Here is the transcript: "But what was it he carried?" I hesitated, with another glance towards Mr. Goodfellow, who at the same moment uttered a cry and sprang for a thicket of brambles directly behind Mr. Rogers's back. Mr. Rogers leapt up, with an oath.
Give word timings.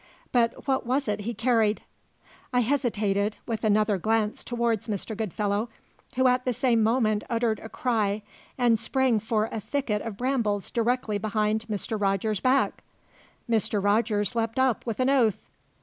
"But 0.31 0.67
what 0.67 0.83
was 0.83 1.07
it 1.07 1.19
he 1.19 1.35
carried?" 1.35 1.83
I 2.51 2.61
hesitated, 2.61 3.37
with 3.45 3.63
another 3.63 3.99
glance 3.99 4.43
towards 4.43 4.87
Mr. 4.87 5.15
Goodfellow, 5.15 5.69
who 6.15 6.27
at 6.27 6.43
the 6.43 6.53
same 6.53 6.81
moment 6.81 7.23
uttered 7.29 7.59
a 7.59 7.69
cry 7.69 8.23
and 8.57 8.79
sprang 8.79 9.19
for 9.19 9.47
a 9.51 9.59
thicket 9.59 10.01
of 10.01 10.17
brambles 10.17 10.71
directly 10.71 11.19
behind 11.19 11.67
Mr. 11.69 12.01
Rogers's 12.01 12.39
back. 12.41 12.83
Mr. 13.47 13.79
Rogers 13.83 14.33
leapt 14.35 14.57
up, 14.57 14.87
with 14.87 14.99
an 14.99 15.11
oath. 15.11 15.37